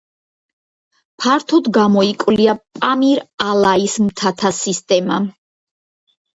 [1.23, 5.23] ფართოდ გამოიკვლია პამირ-ალაის მთათა სისტემა.